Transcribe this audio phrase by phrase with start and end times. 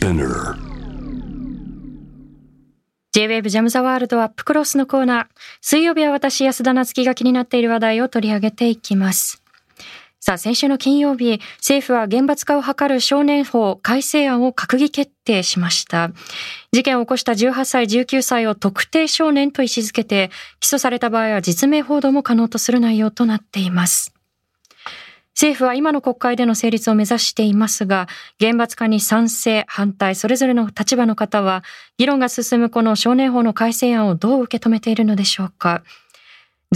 [0.00, 0.56] Spinner
[3.12, 5.26] J-Wave ジャムザワールドアップクロスのコーナー。
[5.60, 9.42] 水曜日は私、安田なつきが気になっている話題を取り上げていきます。
[10.18, 16.12] さあ、先週の金曜日、政府は厳罰化を図る少年法改正案を閣議決定しました。
[16.72, 20.30] 事件を起こした18歳、19歳を特定少年と位置づけて、
[20.60, 24.14] 起訴された場合は実名報道も可能とする内容となっています。
[25.40, 31.64] 政府は今の国会での成立を目指していますが、厳罰化に賛成、反対、それぞれの立場の方は、
[31.96, 35.82] 議論が進むこの少年法の改正案をどう受け止めているのでしょうか。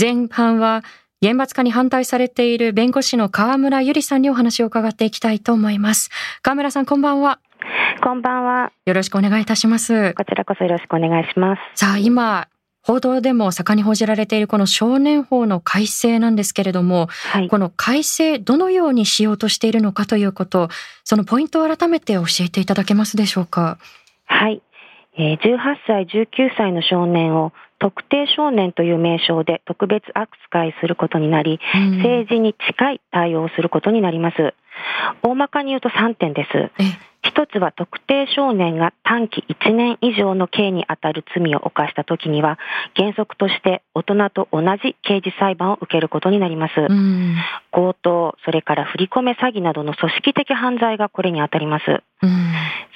[0.01, 0.83] 前半は、
[1.20, 6.09] 厳罰化に反対されている弁護士の河村ゆりさんにお話を伺っていきたいと思います。
[6.41, 7.41] 河村さん、こんばんは。
[8.03, 8.73] こんばんは。
[8.87, 10.15] よろしくお願いいたします。
[10.15, 11.61] こちらこそよろしくお願いします。
[11.75, 12.48] さあ、今、
[12.87, 20.69] 報道でも盛んに報じられているこの少年法の改正なんですけれども、はい、この改正どのようにしようとしているのかということ、
[21.02, 23.78] そのポイントを改めて教えていただけますでしょうか？
[24.27, 24.62] はい。
[25.17, 31.61] 18歳、19歳の少年を特定少年という名称で特別扱いすることになり、
[31.98, 34.55] 政治に近い対応をすることになります。
[35.22, 36.50] 大まかに言うと3点です。
[37.25, 42.58] 一つは特定少年が短期1年以上の刑に当たる罪を犯した時には、
[42.94, 46.75] 原則として大人と同じ刑事裁判を受けることになります。
[47.72, 51.84] 強盗、それから振り込め詐欺などの組織的犯罪がこれに当たります。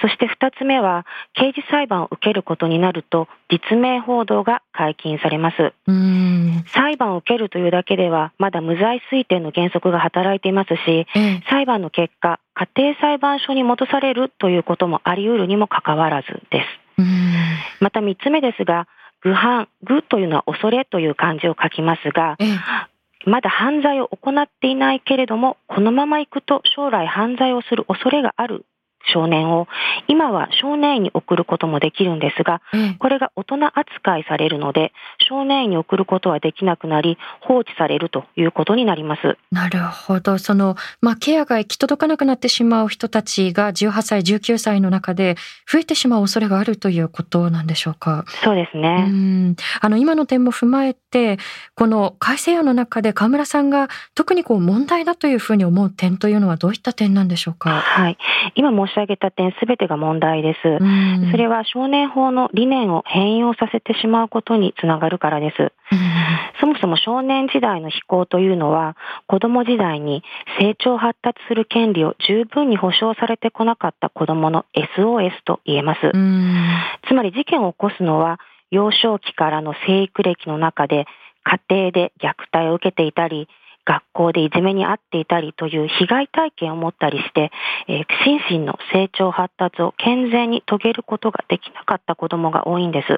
[0.00, 5.72] そして二つ目は、刑事裁判を受けることになると、実名報道が解禁されます。
[6.72, 11.06] 裁判を受けるというだけでは、まだ無罪推定の原則が働いていますし、
[11.50, 16.62] 裁判の結果、家庭裁判所に戻されるということもあり得るにもかかわらずで
[16.96, 17.02] す。
[17.80, 18.86] また三つ目ですが、
[19.20, 22.36] 愚犯、愚というのは恐れという漢字を書きますが、
[23.26, 28.64] まだ犯罪を行っていないけれども、このまま行くと将来犯罪をする恐れがある
[29.12, 29.66] 少年を
[30.06, 32.60] 今は少年院に送ることもできるんですが、
[32.98, 34.92] これが大人扱いされるので
[35.28, 39.36] 少年院に送ることはできなくなり放置されるということになります。
[39.50, 40.38] なるほど。
[40.38, 45.36] その、まあ、ケアが行き届かなくなってしまう人たちが18歳19歳の中で
[45.70, 48.24] 増えてしまう恐れがあるということなんでしょうか？
[48.44, 49.54] そうですね。
[49.80, 50.98] あの今の点も踏まえて
[51.74, 57.70] この改正案の中で河村さんが特にこう問題だというふうに思う点というのはどういった点なんでしょうか？
[57.70, 58.18] はい
[58.54, 60.60] 今申し上げた点すべてが問題です。
[61.30, 65.72] それは少年法の理念を変容させてしまうことにつながるからです。
[66.60, 68.94] そもそも少年時代の非行というのは
[69.26, 70.22] 子供時代に
[70.58, 74.66] 成長発達する権利を十分に保障されてこなかった子供の
[74.98, 76.00] SOS と言えます。
[77.08, 78.38] つまり事件を起こすのは
[78.70, 81.06] 幼少期からの生育歴の中で
[81.44, 83.48] 家庭で虐待を受けていたり
[83.88, 87.50] 学校でいじめに遭っていたりという被害体験を持ったりして、
[87.88, 93.08] えー、心身の成長発達を健全に遂げることができなかった子供が多いんです。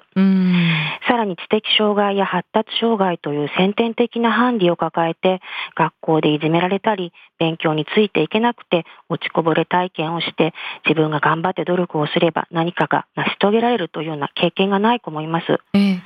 [1.09, 5.41] さらに知的障害や発達障害という先天的なハンディを抱えて、
[5.75, 10.55] 学校でいじめられたり、勉強についていけなくて落ちこぼれ体験をして、
[10.87, 15.47] 自分が頑張って努力をすれば何かが成し遂げられるというような経験がない子もいます。
[15.75, 16.01] えー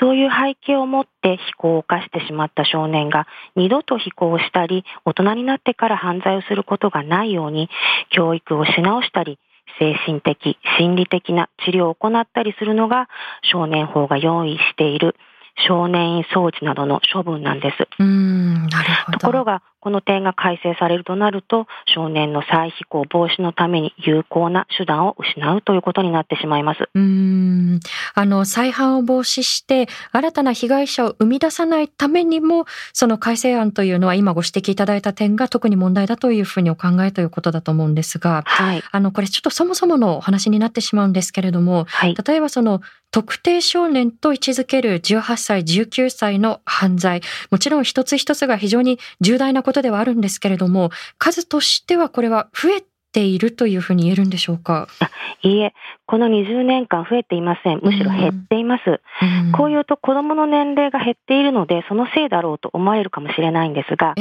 [0.00, 7.68] そういう背景を持って非行を犯してしまった少年が二度と非行をしたり、大人になってから犯罪をすることがないように、
[8.10, 9.38] 教育をし直したり、
[9.78, 13.08] 精神的、心理的な治療を行ったりするのが
[13.42, 15.16] 少年法が用意している
[15.66, 17.88] 少年院掃除などの処分なんです。
[17.98, 26.88] うんなるほどところが、この点が改正されるとなると、少年の再非行防止のために有効な手段を失うということになってしまいます。
[26.92, 27.78] うん。
[28.16, 42.80] あの再犯を防止して新たな被害者を生み出さないためにも、その改正案というのは今ご指摘いただいた点が特に問題だというふうにお考えということだと思うんですが、はい、あのこれちょっとそもそものお話になってしまうんですけれども、はい、例えばその
[43.16, 54.88] 特定少年と位置づける18歳、19歳の犯罪、もちろん一つ一つが非常に重大なことではあるんですけれども、数としてはこれは増えているというふうに言えるんでしょうか？
[55.42, 55.72] いいえ、
[56.06, 57.80] この20年間増えていません。
[57.82, 58.82] むしろ減っています。
[58.88, 64.14] うん、こういうと子供の年齢が減っているので、そのせいだろうと思われるかもしれないんですが、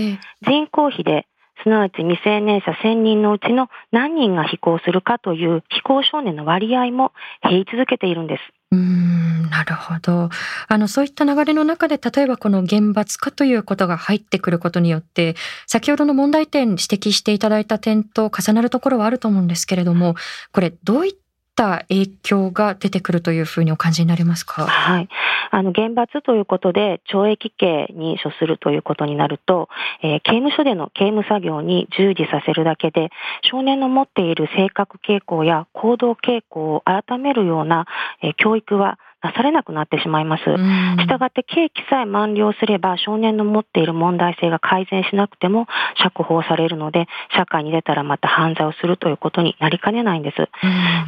[0.48, 1.28] 人口比で
[1.64, 7.12] すなわち未成年者1000人のうちの何人が非行するかという非行少年の割合も
[7.44, 8.42] 減り続けているんです。
[8.72, 10.30] うんなるほど
[10.68, 15.36] あのそういった流れの中で例えばこの厳罰化ということが入ってくることによって
[15.66, 20.16] 先ほどの問題点指摘していただいた点と重なるところはあると思うんですけれども
[20.52, 21.25] これどういった
[21.56, 24.68] った影響が出てくるというふうにお感じになりますか？
[24.68, 25.08] はい。
[25.52, 29.70] あの、厳罰ということで、懲役刑に処するということになると、
[30.04, 33.10] えー、刑務所での刑務作業に従事させるだけで、
[33.50, 37.86] 少年の持っている性格傾向や行動傾向を改めるような、
[38.22, 40.44] えー、教育はなされなくなってしまいます。
[40.44, 45.68] したがって刑期さえ満了すれば少年の持っている問題性が改善しなくても
[46.02, 50.36] 釈放されるので社会に出たらまた犯罪をするということになりかねないんです。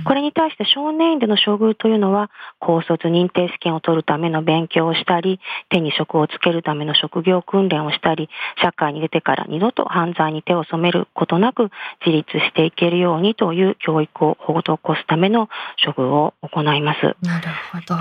[0.06, 5.40] これに対して少年院での処遇というのは高卒認定試験を取るための勉強をしたり
[5.70, 8.30] 手に職をつけるための職業訓練をしたり
[8.62, 11.70] 社会に出てから二度と犯罪に手を染めることなく
[12.06, 15.50] 自立していけるようにという教育を施すための
[15.84, 17.16] 処遇を行います。
[17.22, 17.96] なるほど。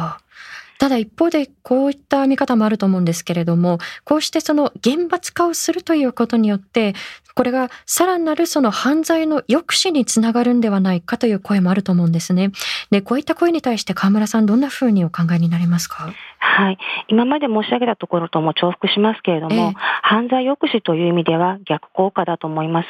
[0.79, 6.95] ただ一方でこういった見方もあると思うんですけれども、こうしてその厳罰化をするということによって、
[7.35, 12.51] これがさらなるその犯罪の抑止につながるんではないかという声もあると思うんですね。
[12.91, 16.15] で、こういった声に対して河村さんどんなふうにお考えになりますか？
[16.47, 16.79] はい。
[17.09, 22.89] 今まで申し上げたところとも重複しますけれども、えー、犯罪抑止という意味では逆効果だと思います、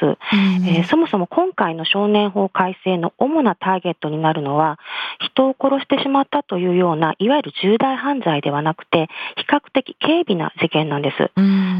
[0.66, 4.78] えー、そもそも今回の少年法改正の主なターゲットになるのは、
[5.20, 11.30] 人を殺してしまったというような、いわゆる重大犯罪ではなくて、比較的軽微な事件なんです。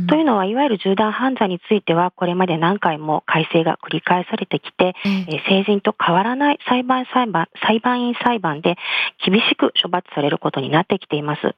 [0.08, 8.76] というのは、いわゆる重大犯罪については、これまで何回も改正が繰り返されてきて、えー、成人と変わらない裁判裁判、裁判員裁判で
[9.24, 11.54] 厳しく処罰されることになってきています。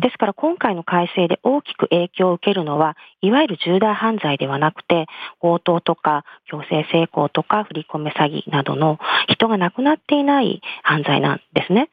[0.00, 5.06] ですから今回の改正で大きく影響を受けるのは、いわゆる重大犯罪ではなくて、
[5.40, 8.98] 強盗とか強制性交とか振り込め詐欺などの
[9.28, 11.90] 人が亡くなっていない犯罪なんですね。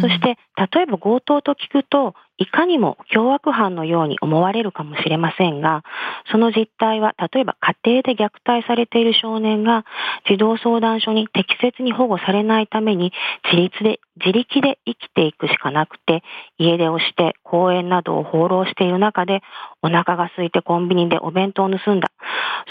[0.00, 5.82] そして、例えば強盗と聞くと、いかにも凶悪犯のように思われるかもしれませんが、
[6.30, 9.84] その実態は、例えば家庭で虐待されている少年が
[10.28, 13.12] 児童相談所に適切に保護されないために
[13.44, 16.22] 自立で、自力で生きていくしかなくて、
[16.58, 19.42] 家出をして公園などを放浪している中で、
[19.82, 22.10] お腹が空いてコンビニでお弁当を盗んだ。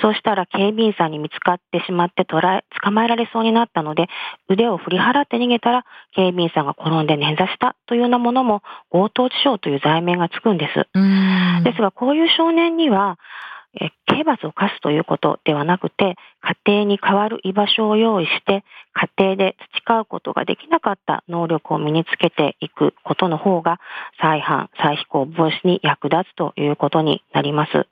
[0.02, 4.08] そうしたら警備員さんに見つかってしまって捕らえ、捕まえられそうになったので、
[4.50, 5.86] 腕を振り払って逃げたら、
[6.16, 10.74] 警備員さんが転んで捻挫したというようなものも強盗致傷という罪名がつくんです。
[11.64, 13.18] ですが、こういう少年には、
[13.80, 23.80] え刑罰を課すということではなくて、家庭に代わる居場所を用意して、家庭で培うことができなかった能力を身につけていくことの方が、
[24.20, 27.88] 再犯、再飛行防止に役立つということになります。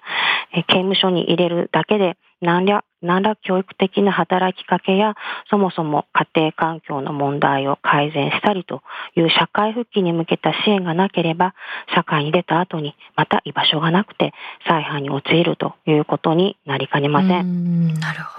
[0.51, 5.15] 刑務所に入れるだけで何ら何ら教育的な働きかけや、
[5.49, 8.81] そもそも家庭環境の問題を改善したりと
[9.15, 11.53] いう社会復帰に向けた支援がなければ、
[11.95, 14.33] 社会に出た後にまた居場所がなくて
[14.67, 17.91] 再犯に陥るということになりかねません。
[17.91, 18.38] んなるほ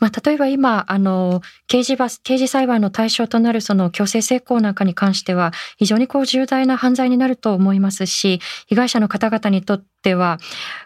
[0.00, 10.38] まあ、例えば今、あの、刑事罰、刑事裁判の対象となるその強制性交なんかに関しては、非常にこう重大な犯罪になると思いますし、被害者の方々にとっては、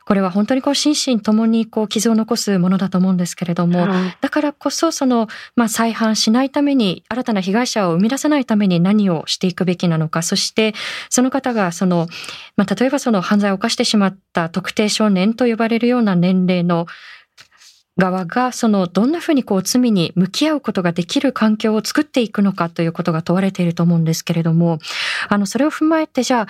[0.08, 10.74] これは本当にこう心身ともにこう傷を残すものだと思うんですけれども、はい、だからこそその、まあ、再犯しないために新たな被害者を生み出さないために何をしていくべきなのかそして
[11.10, 12.06] その方がその、
[12.56, 16.86] まあ、例えばその犯罪を犯してしまった特定少年と呼ばれるような年齢の
[17.98, 24.78] 側がそのどんなふうにこう罪に向き合うことができる環境を作っていくのかということが問われていると思うんですけれども
[25.28, 26.46] あのそれを踏まえてじゃあ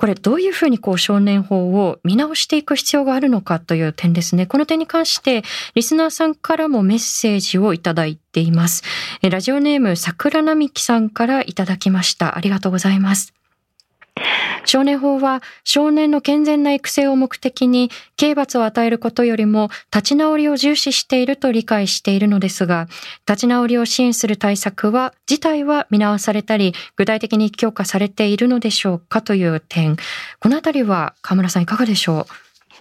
[0.00, 4.46] これどういうふうにこう少年法を見直していく必要があるのかという点ですね。
[4.46, 5.42] この点に関して
[5.74, 8.82] リスナーさんからもメッセージをいただいています。
[9.20, 12.38] ラジオネーム桜並木さんからいただきました。
[12.38, 13.39] ありがとうございます。
[14.64, 22.86] 少年法は少年の健全な育成を目的に刑罰を与えることよりも立ち直りを重視していると理解しているのですが、
[23.26, 29.96] 立ち直りを支援する対策は自体は見直されたり、具体的に強化されているのでしょうかという点、
[30.38, 32.24] このあたりは河村さんいかがでしょう？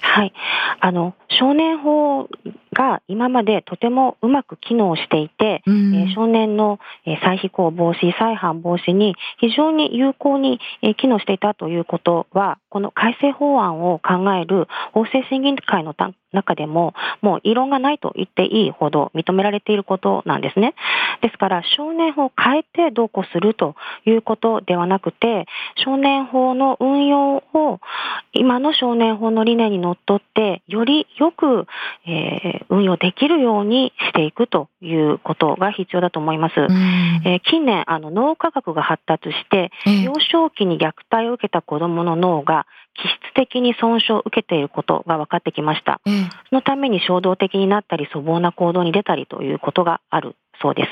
[0.01, 0.33] はい。
[0.81, 2.29] あの、少年法
[2.73, 6.79] が今までとてもうまく機能していて、うん、えー、少年の
[7.23, 10.59] 再非行防止、再犯防止に非常に有効に
[10.97, 15.95] 機能していたということは、この改正法案を考える法制審議会の
[16.31, 20.75] 中でも、もう異論がないと言っていいほど認められていることなんですね。
[21.21, 25.47] ですから、少年法を変えてどうこうするということではなくて、
[25.83, 27.79] 少年法の運用を
[28.33, 31.65] 今の少年法の理念にのっとって、よりよく、
[32.05, 36.53] えー、運用できるようにしていくということが必要だと思います。
[37.25, 39.71] えー、近年、あの脳科学が発達して、
[40.03, 46.01] 幼少期に虐待を受けた子供の脳が気質的に損傷を受けていることが分かってきました。
[46.49, 50.89] そのために衝動的になったり粗暴な行動に出たりということがあるそうです。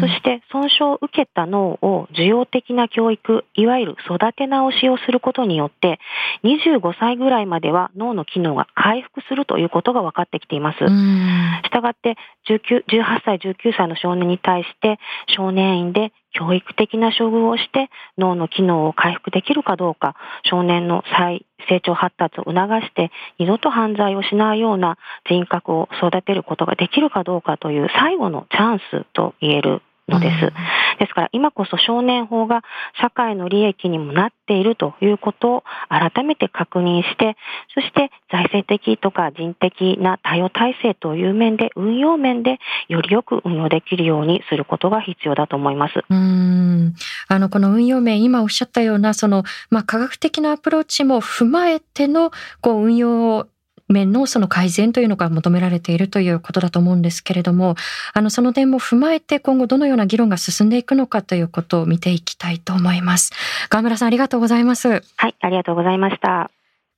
[0.00, 5.98] そして損傷を受けた脳を受容的な教育、いわゆる育て直しをすることによって、
[6.44, 10.78] 25歳ぐらいまでは脳の機能が回復するということが分かってきています。
[10.78, 12.16] したがって
[12.48, 24.98] 19、18歳、19歳の少年に対して少年院で教育的な処遇をして脳の機能を回復できるかどうか、少年の再成長発達を促して二度と犯罪をしないような
[25.28, 30.52] 人格を育てることができるかどうかという最後のチャンスと言えるのです。
[30.98, 32.62] ですから今こそ少年法が
[33.00, 37.36] 社会の利益にもなっているということを改めて確認して、
[37.74, 46.04] そして財政的とか人的な対応体制という面で、運用面でよりよく運用できるようにすることが必要だと思います。
[46.08, 46.94] うん
[47.28, 52.30] あのこの運用面、今おっしゃったようなそのまあ科学的なアプローチも踏まえての
[52.60, 53.48] こう運用
[53.92, 57.76] 面のその改善というのが求められているということだと思うんですけれども、
[58.12, 63.32] あの、その点も踏まえて今後どのような議論が進んでいくのかということを見ていきたいと思います。
[63.68, 65.02] 川村さんありがとうございます。
[65.16, 66.50] はい、ありがとうございました。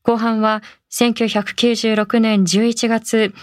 [0.02, 3.34] 後半は1996年11月、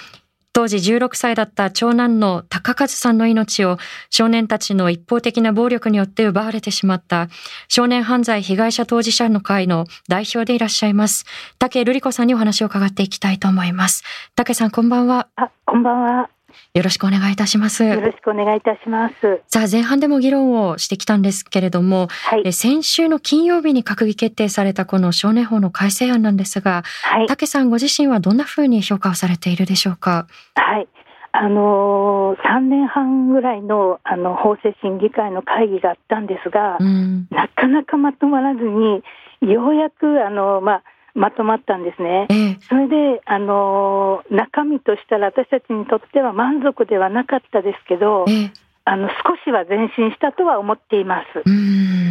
[0.54, 3.78] 当時16歳だった長男の高和さんの命を
[4.10, 7.30] 少年たちの一方的な暴力によって奪われてしまった
[7.70, 11.26] 少年犯罪被害者当事者の会の代表でいらっしゃいます。
[11.58, 14.04] 竹瑠璃子さんにお話を伺っていきたいと思います。
[14.36, 15.30] 竹さんこんばんは。
[15.38, 16.30] あ、こんばんは。
[16.74, 17.84] よろしくお願いいたします。
[17.84, 19.42] よろしくお願いいたします。
[19.48, 30.28] さあ、前半でも議論をしてきたんですけれども、はい、先週の金曜日に閣議決定されたこの少年法の改正案なんですが、はい、竹さんご自身はどんなふうに評価をされているでしょうか？
[30.56, 30.88] はい。
[31.34, 39.02] あのー、3年半ぐらいのあの法制審議会の会議があったんですが、うん、なかなかまとまらずに、
[39.42, 42.28] ようやくあの、まあ、まとまったんですね。
[42.30, 48.52] ええ、それで、あの中身としたら私たちにとっては満足ではなかったですけど、え、
[48.84, 51.50] あの少しは前進したとは思っています。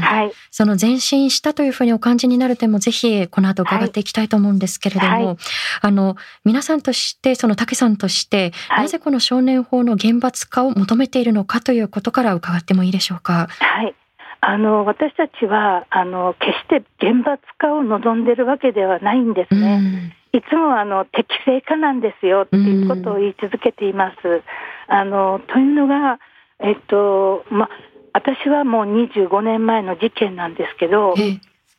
[0.03, 0.33] はい。
[0.51, 5.37] その前進したというふうにお感じになる点もぜひこの後伺っていきたいと思うんですけれども、はいはい、
[5.83, 13.49] あの皆さんとしてその竹さんとして、なぜこの少年法の厳罰化を求めているのかということから伺ってもいいでしょうか？
[13.59, 13.95] はい。
[14.43, 20.17] あの私たちはあの決して厳罰化を望んでるわけではないんですね。
[20.33, 24.43] いつもあの適正化なんですよっていうことを言い続けています。
[24.87, 26.19] あのというのが、
[26.61, 27.69] えっとま、
[28.13, 31.15] 私はもう25年前の事件なんですけど、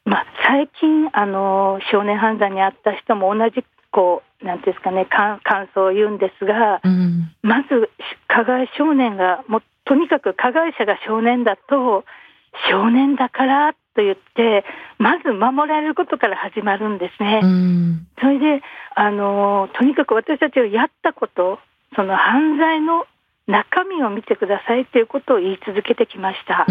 [0.06, 5.40] ま、最近あの少年犯罪に遭った人も同じこうなんですかね感
[5.74, 7.90] 想を言うんですが、うん、まず
[8.28, 12.06] 加害少年がもとにかく加害者が少年だと
[12.70, 14.64] 少年だからと言って、
[14.98, 17.42] まず守られることから始まるんですね。
[18.20, 18.64] それで
[18.96, 21.60] あの、とにかく私たちがやったこと、
[21.96, 23.06] その犯罪の
[23.48, 26.66] 中身を見てくださいということを言い続けてきました。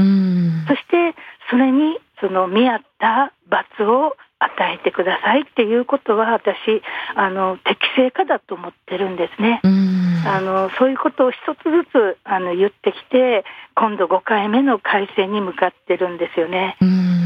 [0.68, 1.14] そして、
[1.50, 6.54] それにその見合った罰を与えてくださいっていうことは私
[7.14, 9.60] あの適正化だと思ってるんですね。
[10.26, 16.76] あのそういうことを一つずつあの言ってきて今度5回目の改正に向かってるんですよね。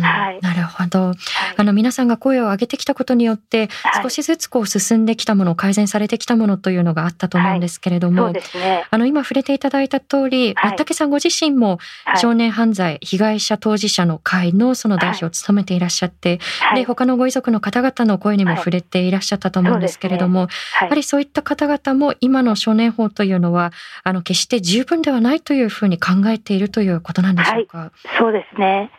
[0.03, 1.17] はい、なるほど、はい、
[1.57, 3.69] あの皆さんが声を上げてきたことによって
[4.03, 8.35] 少しずつこう進んできたもの、改善されてきたものというのがあったと思うんですけれども、はい。
[8.35, 11.79] ね、あの今触れていただいた通り、はい、竹さんご自身も
[12.17, 16.41] 少年犯罪被害者当事者の会のその代表を務めていらっしゃって、
[16.75, 23.73] で他のご遺族の方々の声にも触れていらっしゃったと思うんですけれども、ね、やはりそういった方々も今の少年法というのは
[24.03, 27.93] あの決して十分ではないというふうに考えているということなんでしょうか？
[28.19, 28.91] そうですね。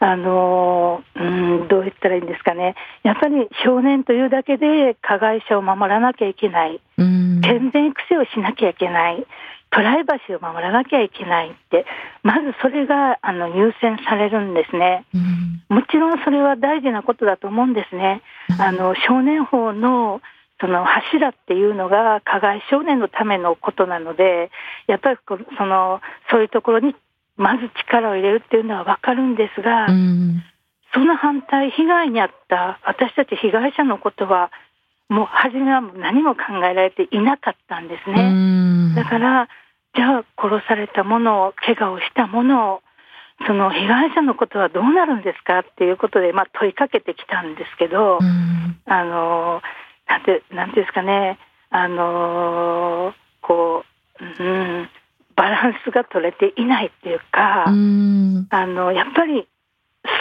[0.00, 2.74] あのうん、どう言ったらいいんですかね、
[3.04, 9.26] やっぱり少年というだけで加害者を守らなきゃいけない、健全育成をしなきゃいけない、
[9.74, 11.84] プライバシーを守らなきゃいけないって、
[12.22, 15.04] まずそれがあの優先されるんですね、
[15.68, 18.22] もちろんそれは大事なことだと思うんですね。
[18.58, 20.20] あの少年法の
[20.60, 24.50] その柱っていうのが加害少年のためのことなので、
[24.86, 25.18] やっぱり
[25.58, 26.00] その
[26.30, 26.94] そういうところに
[27.36, 30.42] まず力を入れるっていうのは分かるんですが、うん、
[30.92, 34.52] その反対、被害に遭った私たち被害者のことは、
[35.08, 38.22] もう初めは何も考えられていなかったんですね。
[38.22, 38.32] う
[38.92, 39.48] ん、だから、
[39.94, 42.82] じゃあ殺されたものを、怪我をしたものを、
[43.46, 49.62] その被害者のことはどうなるんですかっていうことで、まあ、問いかけてきたんですけど、うん、あの、
[50.08, 51.38] なんて、なんですかね、
[51.70, 53.84] あの、こ
[54.20, 54.88] う、うん、
[55.36, 57.70] バランスが取れていないっていうか、う
[58.50, 59.48] あのやっぱり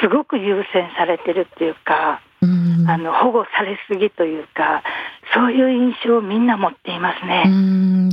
[0.01, 2.32] すごく優先されてるっていうか、う
[2.87, 4.83] あの保護されすぎというか、
[5.33, 7.43] そういう印象をみんな持っていますね。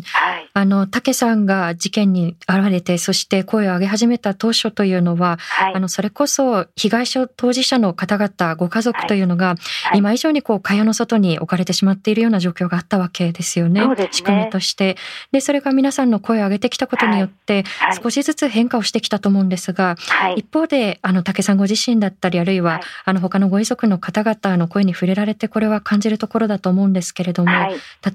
[0.03, 13.87] はい、あの武さんが事件に現れてそして声を上げ始めた当初というのは、はい、あのそれこそ被害者当事者の方々ご家族というのが、はい、今以上にこう蚊帳の外に置かれてしまっているような状況があったわけですよね。
[13.87, 14.09] ね。
[14.11, 14.97] 仕組みとして。
[15.33, 17.65] でそれが皆さんの声を上げてきたことによって、
[18.03, 19.97] 少しずつ変化をしてきたと思うんですが、
[20.37, 27.51] 一方であの武さんご自身だったりあるいは、あの他のご遺族の方々の声に触れられてこれは感じるところだと思うんですけれども、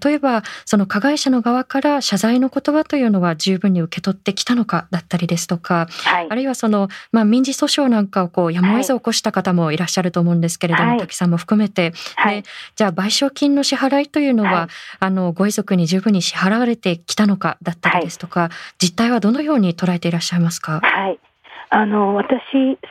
[0.03, 12.43] 例えばその加害者の側から謝罪の言葉というのは十分に受け取ってきたのかだったりですとか、はい、あるいはその、まあ、民事訴訟なんかをこうやむを得ず起こした方もいらっしゃると思うんですけれども、はい、滝さんも含めて、はい、
[12.75, 14.69] じゃあ賠償金の支払いというのは、
[14.99, 18.49] あのご遺族に十分に支払われてきたのかだったりですとか、
[18.81, 20.81] 実態はどのように捉えていらっしゃいますか？
[20.81, 21.19] はい。
[21.69, 22.31] あの私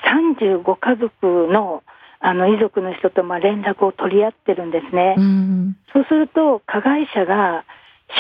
[0.04, 1.83] 35家族の
[2.21, 7.64] あの遺族の人とまあ連絡を取り合ってるんですね、うん、そうすると加害者が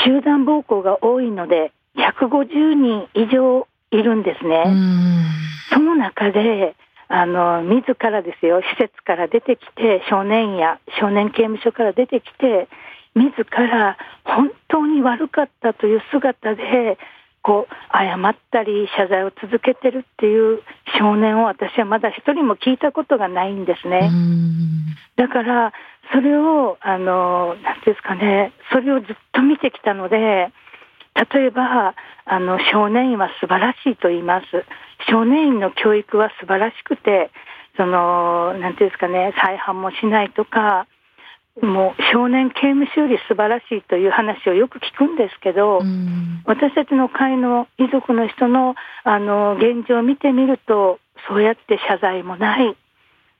[0.04, 5.26] 集団暴行が多いので150人以上いるんですね、うん、
[5.72, 6.74] その中で
[7.08, 12.68] あの自らですよ施設から出てきて少年や少年刑務所から出てきて
[13.14, 16.98] 自ら本当に悪かったという姿で
[17.44, 20.62] こう謝ったり謝罪を続けてるっていう
[20.98, 24.10] 少年を私はまだ一人も聞いたことがないんですね。
[25.16, 25.72] だから
[26.10, 30.16] それをあの何ですかねそれをずっと見てきたので
[31.32, 34.46] 例えばあの少年院は素晴らしいと言います
[35.10, 37.30] 少年院の教育は素晴らしくて
[37.76, 40.86] その何ていうんですかね再犯もしないとか
[41.62, 52.76] もう少年刑務所より素晴らしいという話をよく聞くんですけど、うん、私たちの会の遺族の人のあの現状を見てみるとそうやって謝罪もない。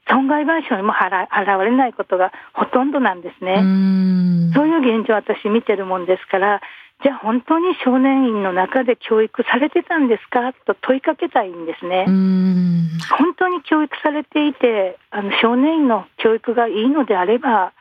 [0.07, 3.55] 損害賠償にも払払われないことがほとんどなんですね。
[3.55, 6.61] うそういう現状を私見てるもんですから
[7.03, 10.53] じゃあ本当に少年院の中で教育されてたんですか？
[10.67, 12.05] と問いかけたいんですね。
[12.07, 17.73] 本当に教育されていてあの少年院の教育がいいのであれば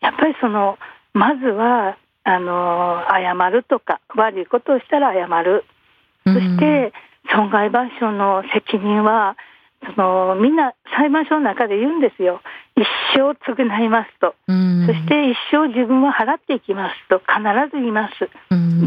[0.00, 0.78] やっぱりその
[1.14, 5.64] まずはあの謝るとか悪いことをしたら謝る、
[6.24, 6.92] そして
[7.32, 9.36] 損害賠償の責任は
[9.94, 12.40] そのみんな裁判所の中で言うんですよ。
[12.76, 17.20] 一生償いますと、そして一生自分は払っていきますと。
[17.20, 18.28] 必ず言います、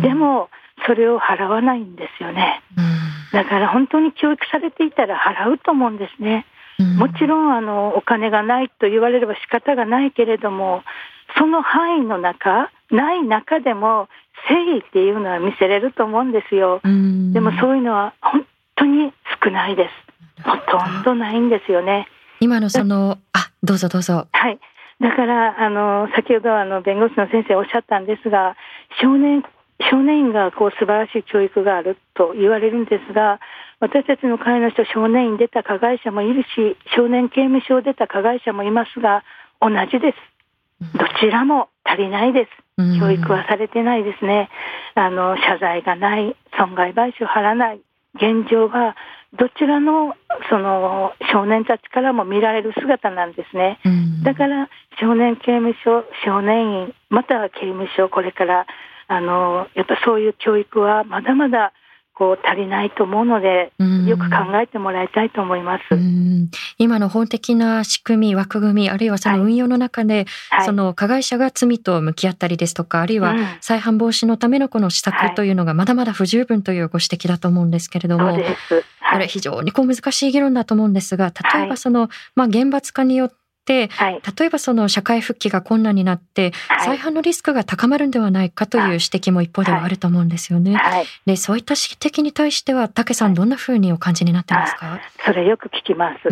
[0.02, 0.50] でも
[0.86, 2.62] それを払わないんですよね、
[3.32, 6.46] だから本当に教育されていたら払うと思うんですね。
[6.84, 10.84] もちろんあのお金がないと言われれば仕方がないけれども
[11.38, 14.08] その範囲の中ない中でも
[14.50, 16.80] 誠意っていうのは見せれると思うんですよ。
[16.84, 19.12] でもそういうのは本当に
[19.44, 20.44] 少ないです。
[20.44, 22.08] ほとんどないんですよね。
[22.40, 24.28] 今のそのあどうぞどうぞ。
[24.32, 24.60] はい。
[25.02, 28.56] だからあの先ほどあの弁護士の先生おっしゃったんですが
[29.02, 29.44] 少年
[29.92, 33.40] 少年院がこう素晴らしい教育があると言われるんですが
[33.80, 39.24] 私たちの会の人少年院出た加害者もいるし少年刑務所を出た加害者もいますが
[39.62, 40.18] 同じです。
[40.98, 42.52] どちらも足りないです。
[43.00, 44.50] 教育はされてないですね。
[44.96, 47.82] あの謝罪がない損害賠償払わない。
[48.16, 48.96] 現状が
[49.38, 50.16] どちらの
[50.50, 53.80] その少年たちからも見られる姿なんですね、
[54.24, 58.66] だから少年刑務所少年院または刑務所これから
[59.08, 61.74] あのやっぱそういう教育はまだまだ
[62.20, 63.72] こう足りないと思うので、
[64.06, 65.84] よく考えてもらいたいと思います。
[66.78, 83.39] 今の法的な仕組み、枠組み、あるいはその運用の中で、はい、その加害者が罪と向き合ったりですとか、あるいは再犯防止のためのこの施策というのがまだまだ不十分というご指摘だと思うんですけれども、はい、これ非常にこう難しい議論だと思うんですが、例えばその、まあ、厳罰化によって、
[83.92, 86.54] はい、例えばその社会復帰が困難になって、
[86.84, 90.76] 再犯のリスクが高まるんではないかという指摘も一方ではあると思うんですよね。
[90.76, 95.00] はい、でそういった指摘に対しては、武さん、どんなふうにお感じになってますか？
[95.26, 96.30] それよく聞きます。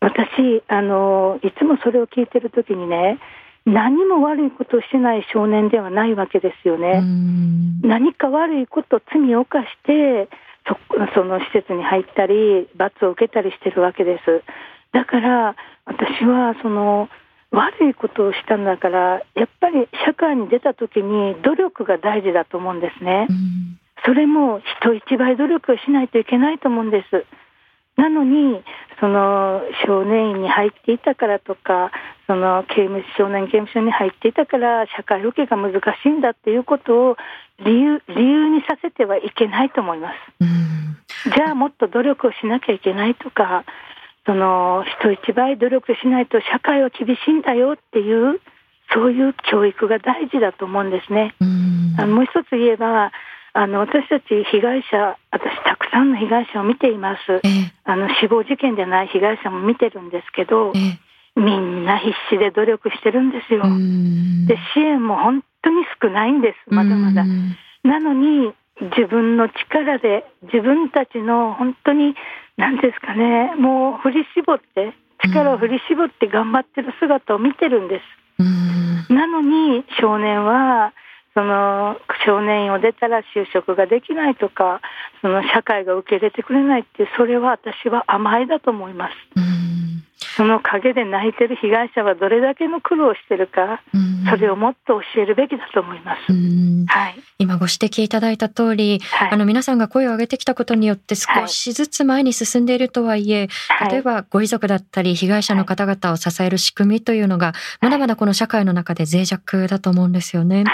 [0.00, 3.18] 私あの、いつもそれを聞いてるときにね、
[3.64, 7.00] 何も悪いことをしてない少年ではないわけですよね。
[7.82, 10.28] 何か悪いこと、罪を犯して
[10.66, 10.76] そ、
[11.14, 14.42] その施設に入ったり、罰を受けたりしてるわけです。
[14.92, 17.08] だから私はその
[17.50, 27.26] 悪いことをしたんだからやっぱり社会に出た時に努力が大事だと思うんですね、うん、それも人一倍努力をしないといけないと思うんです。
[27.96, 28.62] なのに
[29.00, 31.90] その少年院に入っていたからとか
[32.26, 37.16] その刑務少年刑務所に入っていたから社会受けが難しいんだっていうことを
[37.64, 40.96] 理由理由にさせてはいけないと思います、うん、
[41.36, 43.64] じゃあもっと努力をしなきゃいけないとか
[44.26, 48.40] その人一倍努力しないと社会は厳しいんだよっていう
[48.94, 51.34] そういう教育が大事だと思うんですね。
[51.98, 53.10] あのもう一つ言えば
[53.54, 60.98] あの私たち被害者、私、たくさんの被害者を見ています、えあの死亡事件でない被害者も見てるんですけど、え
[61.36, 63.62] みんな必死で努力してるんですよ。
[64.46, 67.24] で支援も本当に少ないんです、まだまだ。
[67.84, 72.14] なのに自分の力で自分たちの本当に
[72.62, 78.00] 何ですかねもう振り絞って力を振り絞って頑張ってる姿を見てるんで
[78.38, 79.12] す。
[79.12, 80.92] なのに少年は
[81.34, 84.80] その少年院を出たら就職ができないとか
[85.22, 89.12] その社会が受け入れてくれないってそれは私は甘いだと思います。
[90.36, 93.82] その陰で泣いてる被害者はどれだけの苦労をしてるか、
[94.30, 96.32] それをもっと教えるべきだと思います。
[96.86, 110.64] はい、今ご指摘いただいた通り、はい、あの皆さんが声を上げてきたことによって少しずつ前に進んでいるとはいえ、はい、例えばご遺族だったり被害者の方々を支える仕組みというのがまだまだこの社会の中で脆弱だと思うんですよね。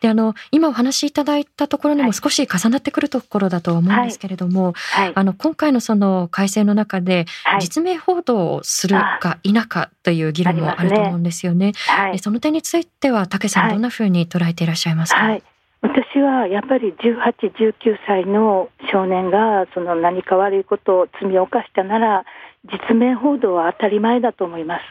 [0.00, 4.74] であの今お話しいただいたところにも少し重なってくるところだと思うんですけれども、
[5.14, 7.26] あの今回のその改正の中で
[7.60, 11.72] 実名報道をするか否かという議論もあると思うんですよね。
[12.12, 15.20] ねその点については武さんどんなふうに捉えていらっしゃいますか？
[15.20, 15.42] はい
[15.82, 22.24] 私はやっぱり18、19歳の少年がその何か悪いことを罪を犯したなら
[22.64, 24.82] 実名報道は当たり前だと思います。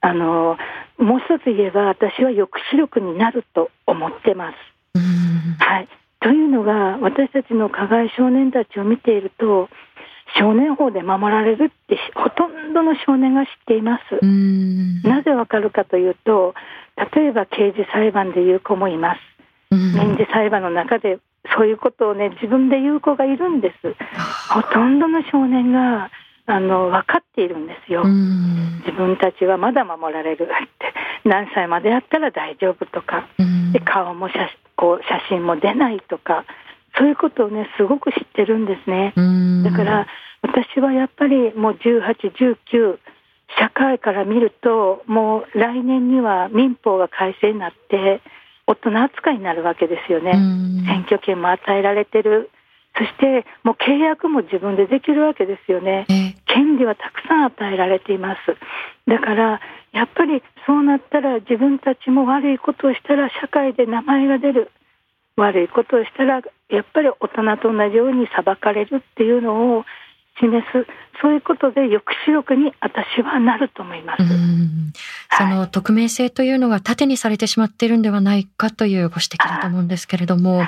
[0.00, 0.58] あの
[0.98, 4.56] もう一つ言えば私は抑止力になると思ってます。
[5.58, 5.88] はい、
[6.20, 9.70] というのが私たちの加害少年たちを見ていると
[10.38, 14.24] 少年法で守られるってほとんどの少年が知っています。
[15.06, 16.54] なぜわかるかというと
[17.14, 19.20] 例えば刑事裁判で言う子もいます。
[19.70, 21.18] 民事裁判の中で
[21.56, 23.94] そういうことをね自分で言う子がいるんです。
[24.52, 26.10] ほとんどの少年が
[26.46, 28.04] あの分かっているんですよ。
[28.04, 30.48] 自分たちはまだ守られるって
[31.24, 33.26] 何歳までやったら大丈夫とか
[33.72, 36.44] で顔も写こう写真も出ないとか
[36.96, 39.12] そういうことをねすごく知ってるんですね。
[39.64, 40.06] だから
[40.42, 42.32] 私はやっぱりもう18、
[42.70, 42.98] 19
[43.58, 48.20] 社会から見るともう来年には民法が改正になって
[48.66, 50.32] 大人扱いになるわけですよね。
[50.86, 52.50] 選挙権も与えられてる。
[52.96, 56.06] そしてもう契約も自分でできるわけですよね。
[56.46, 58.56] 権利はたくさん与えられています。
[59.10, 59.60] だから
[59.92, 64.70] やっぱりそうなったら自分たちも悪いことをしたら社会で名前が出る。
[65.36, 66.42] 悪いことをしたら
[66.74, 69.84] やっぱり大人と同じように裁かれるっていうのを
[70.40, 70.86] 示す
[71.22, 74.22] そういうことで抑止力に私はなると思います。
[75.36, 80.66] その匿名性というのが盾にされてしまっているんではないかというご指摘だと思うんですけれども、はい、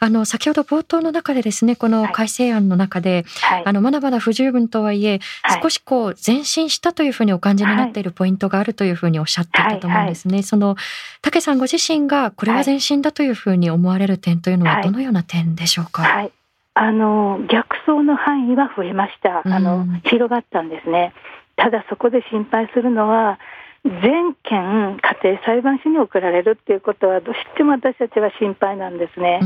[0.00, 10.42] あの先ほど冒頭の中でですねこの改正案の中で、はい、あのまだまだ不十分とはいえ、はい、少しこう前進したというふうにお感じになっているポイントがあるというふうにおっしゃっていたと思うんですね。
[10.42, 10.76] その
[11.22, 16.28] 武さんご自身がこれは前進だというふうに思われる点というのはどのような点でしょうか？
[16.74, 21.12] あの逆走の範囲は増えました、あの広がったんですね。
[21.56, 23.38] ただそこで心配するのは
[23.84, 29.40] 全件家庭裁判所に送られるっていうことはどうしても私たちは心配なんですね。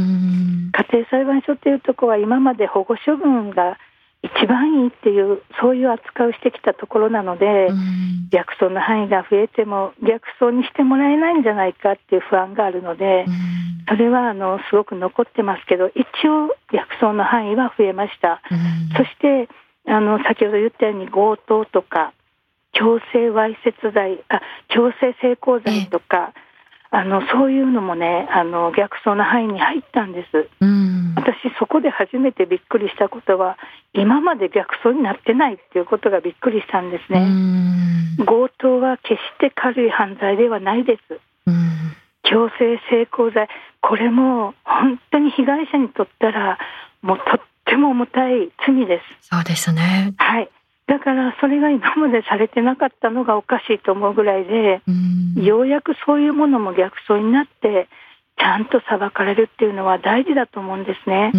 [0.72, 3.78] 家庭裁判所っていうところは今まで保護処分が
[4.22, 7.68] 一番いいっていうそういう扱いをしてきたところなので、
[8.30, 13.24] 逆走の範囲が増えても逆走にしてもらえないんじゃないかっていう不安があるので、
[13.88, 18.42] それはあのすごく残ってますけど一応逆走の範囲は増えました、
[18.96, 19.48] そして
[19.86, 22.12] あの先ほど言ったように強盗とか
[22.78, 26.32] 強制わいせつ罪あ強制性交罪とか、
[26.90, 30.48] あのそういうのもねあの逆走の範囲に入ったんです、
[31.16, 33.56] 私そこで初めてびっくりしたことは
[33.92, 37.26] 今まで逆走になってないっていうことがびっくりしたんですね。
[38.24, 41.20] 強盗は決して軽い犯罪ではないです。
[42.22, 43.48] 強制性交罪
[43.80, 46.58] これも本当に被害者にとったら
[47.00, 49.28] もうとっても重たい罪です。
[49.28, 50.12] そうですね。
[50.18, 50.50] はい。
[50.86, 54.82] だからそれが今までされてなかったのがおかしいと思うぐらいで、
[55.42, 57.88] ようやくそういうものも逆走になって
[58.38, 61.32] ちゃんと裁かれるっていうのは大事だと思うんですね。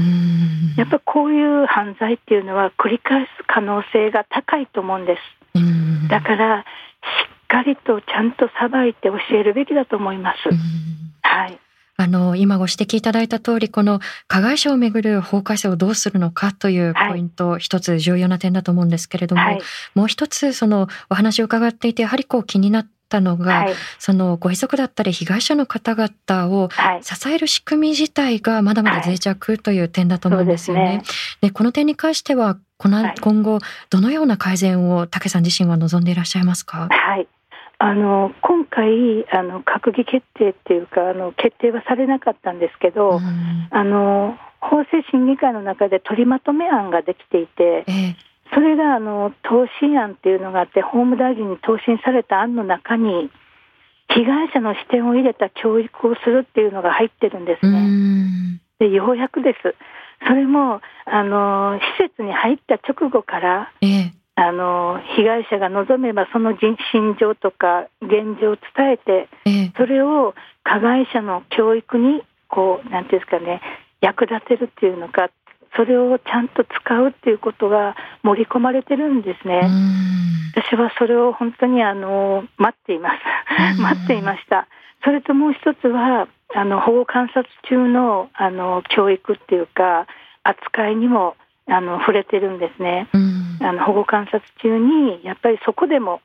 [0.77, 5.17] やっぱこういう犯罪っていうのは繰り返す可能性が高いと思うんで
[5.53, 6.09] す。
[6.09, 6.63] だからし
[7.45, 10.49] っかりとちゃんと裁いて教えるべきだと思います。
[11.21, 11.59] はい。
[11.99, 19.61] あの、今ご指摘いただいた通り、この加害者をめぐる法改正をどうするのかというポイント、はい、一つ重要な点だと思うんですけれども、はい、
[19.95, 26.69] もう一つ、そのお話を伺っていて、やはりこう気になったのが、はい、そのご遺族だったり被害者の方々を
[27.01, 30.83] 支える仕組み自体がまだまだ脆弱という点だと思うんですよね。
[30.83, 31.03] はい、で、
[31.47, 36.89] ね、この点に関してはこの今後どのような改善を武さん自身は望んでいらっしゃいますか？
[36.91, 37.27] はい
[37.79, 48.15] あの今回あの閣議決定っていうかあの決定はされなかったんですけど、うん、あの法制審議会の中で取りまとめ案ができていて、えー、
[48.53, 53.29] それがあの答申案っていうのがあって法務大臣に答申された案の中に
[54.09, 58.59] 被害者の視点を入れた教育をするっていうのが入ってるんですね。
[58.79, 59.75] でようやくです。
[60.25, 73.61] それもあの施設に入った直後から、ええ、あの被害者が望めばその心情とか現状を伝えて、え、それを加害者の教育にこうなんていうんですかね
[73.99, 75.31] 役立てるっていうのか
[75.75, 79.61] それをちゃんと使うっていうことが盛り込まれてるんですね。
[80.55, 83.09] 私はそれを本当にあの待っていま
[83.75, 83.81] す。
[83.81, 84.67] 待っていました。
[85.03, 90.05] それともう一つはあの保護観察中のあの教育っていうか
[90.43, 91.35] 扱いにも
[91.67, 93.09] あの触れてるんですね。
[93.61, 96.21] あの保護観察中にやっぱりそこでも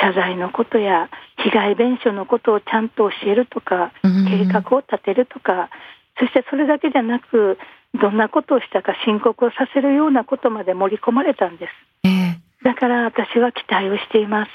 [0.00, 1.08] 謝罪のことや
[1.42, 5.70] 被害弁償のことをちゃんと教えるとか、計画を立てるとか、
[6.18, 7.58] そしてそれだけじゃなく
[8.00, 11.72] どんなことをしたか申告をさせるようなことまで盛り込まれたんです。
[12.04, 14.50] えー、だから私は期待をしています。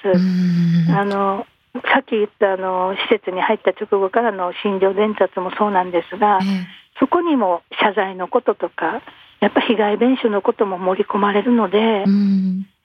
[0.94, 1.46] あの
[1.94, 6.66] さっき言ったあの施設に入った直後からの診療伝達もそうなんですが、えー、
[7.00, 9.02] そこにも謝罪のこととか、
[9.40, 12.04] やっぱ被害弁償のことも盛り込まれるので、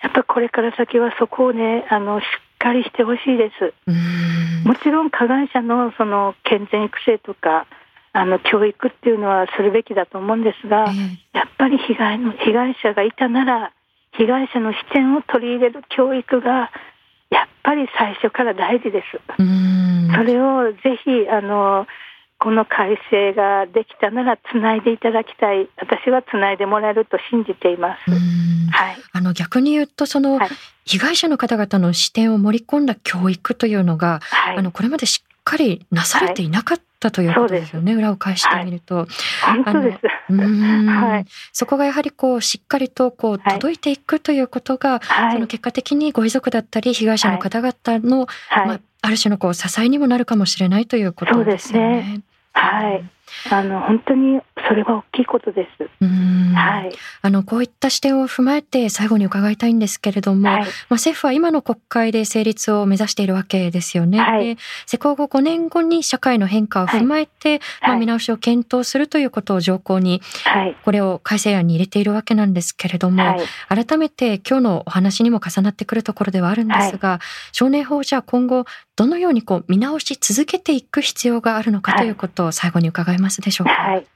[0.02, 2.26] やっぱこれから先はそこをね、あのしっ
[2.58, 3.74] かりしてほしいです。
[4.66, 7.66] もちろん加害者のその健全育成とか、
[8.12, 10.86] あの教育っていうのはするべきだと思うんですが、
[11.32, 13.72] やっぱり被害の被害者がいたなら
[14.12, 16.70] 被害者の視点を取り入れる教育が
[17.30, 19.20] やっぱり最初から大事です。
[20.14, 21.86] それをぜひあの
[22.44, 25.66] この改正ができたならつないでいただきたい。
[25.78, 28.10] 私はつないでもらえると信じています。
[28.10, 30.38] はい、あの逆に言うとその、
[30.84, 39.06] 被害者の方々の視点を盛り込んだ教育というのが、はい、あのこれまでしっかりなされていなかったということですよね、裏を返してみると。
[39.46, 40.34] 本当です。
[40.34, 52.20] はい、そこがやはりこうしっかりとこう届いていくということが、はい、その結果的にご遺族だったり被害者の方々の、まあ、ある種のこう支えにもなるかもしれないということですよね。
[52.54, 53.13] はい。
[53.50, 56.04] あの本当にそれは大きいことです。
[56.54, 56.92] はい。
[57.22, 64.18] あのこういった視点を踏まえて最後に伺いたいんですけれども、はい、まあ政府は今の国会で成立を目指しているわけですよね。
[64.18, 70.22] はい、で施行後5年後に社会の変化を踏まえて、はい、まあ見直しを検討するということを条項に、
[70.84, 73.36] これを改正案に入れているわけなんですけれども、
[73.68, 77.20] 改めて今日のお話にも重なってくるところではあるんですが、
[77.52, 78.64] 少年法じゃ今後
[78.96, 83.72] どのようにこう見直し続けていく必要があるのかということを最後に伺いますでしょうか？
[83.72, 84.06] はい、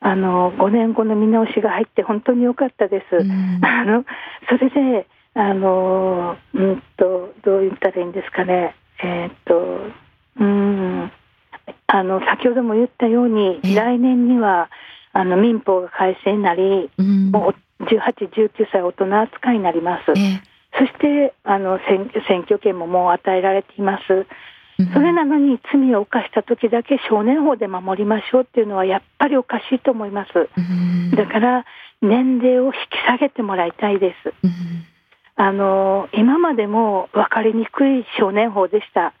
[0.00, 3.16] あの5年後の見直しが入って本当に良かったです。
[3.62, 4.04] あの
[4.48, 8.74] それであのうんとどう言ったらいいんですかね。
[9.02, 9.80] えー、っと
[10.40, 11.12] うん
[11.86, 14.70] あの先ほども言ったように来年には
[15.12, 20.04] あの民法が改正になり、もう18、19歳大人扱いになります。
[20.78, 24.26] そしてあの選選挙権ももう与えられています。
[24.78, 30.32] それなのに罪を犯した時だけ少年法で守りましょうっていうのはやっぱりおかしいと思います。
[31.16, 31.64] だから
[32.00, 34.32] 年齢を引き下げてもらいたいです。
[35.34, 39.14] あの今までも分かりにくい少年法でした。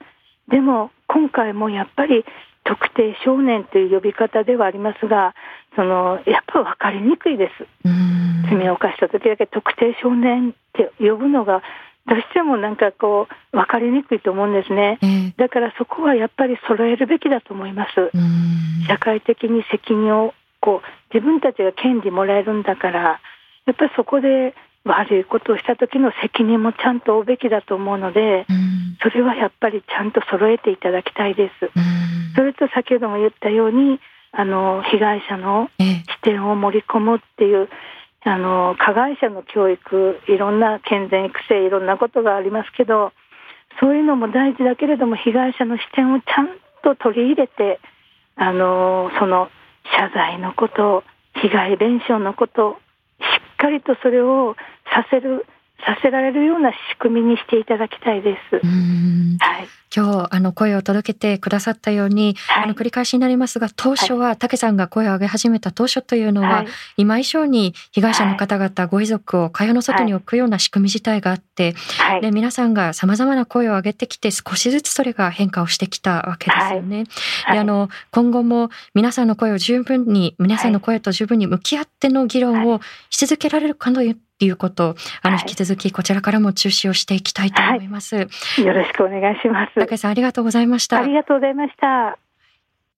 [0.48, 2.24] でも今回もやっぱり
[2.64, 5.34] 特定少年という呼び方ではありますが、
[5.74, 7.66] そのやっぱ分かりにくいです。
[8.48, 11.62] 罪を犯した時だけ特定少年って呼ぶのが
[12.08, 17.90] どうしてもなんかこう分かりにくいと思うんですね、えー、だからそこはやっぱり揃えるべきだと思います。
[18.86, 23.20] 社会的に責任をこう自分たちが権利もらえるんだから
[23.66, 28.46] やっぱりそこで悪いことをした時の責任もちゃんと負うべきだと思うので、
[29.02, 31.70] それはやっぱりちゃんと揃えていただきたいです。
[32.34, 34.00] それと先ほども言ったように
[34.32, 37.68] あの被害者の視点を盛り込むっていう、
[38.24, 43.12] あの加害者の教育いろんな健全育成いろんなことがありますけど
[43.80, 46.48] そういうのも大事だけれども被害者の視点をちゃん
[46.82, 47.80] と取り入れて
[48.36, 49.48] あのその
[49.96, 51.04] 謝罪のこと
[51.40, 52.78] 被害弁償のこと
[53.20, 54.56] しっかりとそれを
[54.92, 55.46] させる
[55.84, 58.56] させられるような仕組みにしていただきたいです。
[58.56, 77.04] はい、今日あの声を届けてくださったように、はい、あの繰り返しになりますが当初は武さんが声を上げ始めた当初というのは、はい、今以上に被害者の方々、ご遺族を会話の外に置くような仕組み自体があって、はい、で皆さんがさまざまな声を上げてきて少しずつそれが変化をしてきたわけですよね。
[77.52, 88.14] であの今後も皆さんの声を十分に皆さんの声と十分に向き合っての議論をし続けられるかというっていうことを、あの、引き続きこちらからも注視をしていきたいと思います。
[88.14, 88.22] は
[88.58, 89.74] い、よろしくお願いします。
[89.74, 90.98] 高井さん、ありがとうございました。
[90.98, 92.16] ありがとうございました。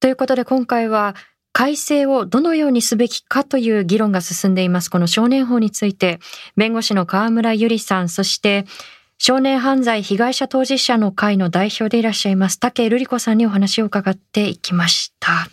[0.01, 1.15] ということで、今回は、
[1.53, 4.91] 改正をどのようにすべきかという議論が進んでいます。
[4.91, 6.21] この少年法について、
[6.57, 8.67] 弁護士の河村ゆりさん、そして
[9.19, 15.49] 少年犯罪被害者当事者の会の代表でいらっしゃいます、竹瑠璃子さんにお話を伺っていきました。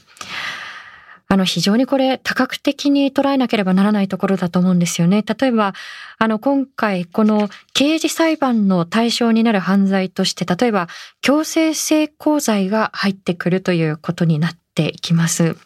[1.29, 5.23] あの、非常にこれ多角的に捉えなければならないところだと思うんですよね。
[5.23, 5.73] 例えば、
[6.19, 10.87] あの、今回、この刑事裁判の対象になる犯罪として、例えば、
[11.21, 15.57] 強制性交罪が入ってくるということになっていきます。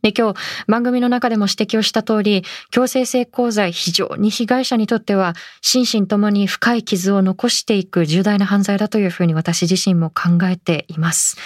[0.00, 11.36] で、今日番組の中でも指摘をした通り、強制性交罪非常に被害者にとっては心身ともに深い傷を残していく重大な犯罪だというふうに私自身も考えています。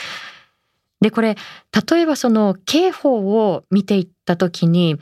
[1.03, 1.37] で、これ、
[1.91, 4.97] 例えばその刑法を見ていったときに、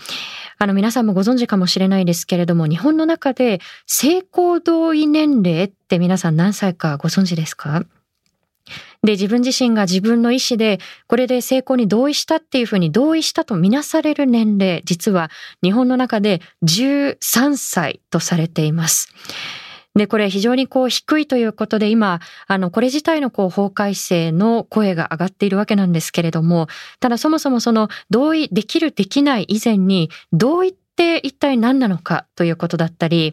[0.59, 7.85] あの皆さんもご存知かもしれないですけれども、日本の中で性交同意年齢って皆さん何歳かご存知ですか？
[9.03, 15.31] で、自分自身が自分の意思で、これで成功に同意したっていうふうに同意したとみなされる年齢、実は
[15.63, 19.13] 日本の中で13歳とされています。
[19.95, 26.69] で、これ非常にこう低いということで今、あの、これ自体のこう法改正の声が上がっているわけなんですけれども、
[27.01, 33.33] ただそもそもその同意できるできない以前に、同意って一体何なのかということだったり、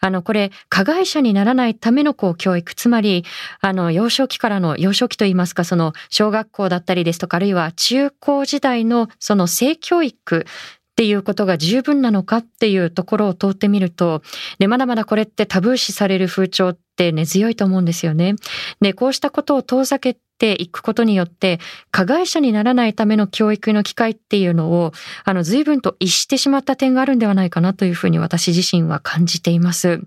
[0.00, 3.24] あの、これ、加害者にならないためのこう教育、つまり、
[3.60, 10.44] あの、幼少期からの、幼少期といいますか、その、小学校だったりですとか、あるいは中高時代のその性教育
[10.94, 14.22] っていうことが十分なのかっていうところを通ってみると、
[14.60, 18.36] で、まだまだこれってタブー視される風潮って根強いと思うんですよね。
[18.80, 21.58] で、こうしたことを遠ざけていくことによって、
[21.90, 24.92] 加害者にならないための教育の機会っていうのを、
[25.24, 30.02] あの、随分と逸してしまった点があるんではないかなというふうに私自身は感じています。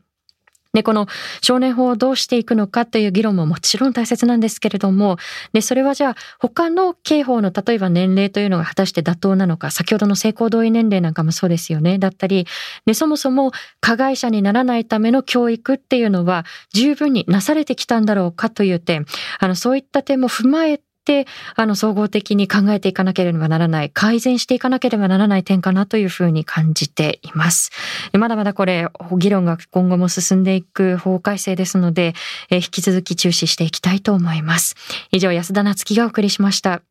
[0.73, 1.07] で、この
[1.41, 5.17] 少年法をどうしていくのかという議論ももちろん大切なんですけれども、
[5.53, 11.99] で、それはじゃあ他の刑法の例えば年齢というのが果たして妥当なのか、先ほどの性行同意年齢なんかもそうですよね。
[11.99, 12.47] だったり、
[12.85, 13.51] で、そもそも
[13.81, 19.05] 加害者にならないための教育っていうのは十分になされてきたんだろうかという点、
[19.39, 20.86] あの、そういった点も踏まえて、
[21.55, 27.71] あの、総合的に考えていかなければならない、改善していかなければならない点かなというふうに感じています。
[28.13, 32.13] まだまだこれ、議論が今後も進んでいく法改正ですので、
[32.49, 34.75] 引き続き注視していきたいと思います。
[35.11, 36.81] 以上、安田なつきがお送りしました。